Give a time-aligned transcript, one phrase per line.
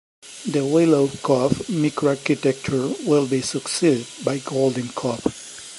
[0.47, 5.59] The Willow Cove microarchitecture will be succeeded by Golden Cove.